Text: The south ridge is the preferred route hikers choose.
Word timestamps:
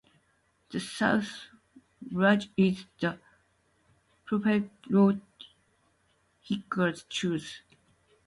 The 0.71 0.79
south 0.79 1.45
ridge 2.11 2.49
is 2.57 2.85
the 2.99 3.19
preferred 4.25 4.71
route 4.89 5.21
hikers 6.43 7.05
choose. 7.07 7.61